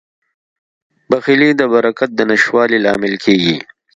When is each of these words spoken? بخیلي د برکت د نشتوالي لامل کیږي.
بخیلي 1.09 1.49
د 1.55 1.61
برکت 1.73 2.09
د 2.15 2.19
نشتوالي 2.29 2.77
لامل 2.85 3.13
کیږي. 3.23 3.55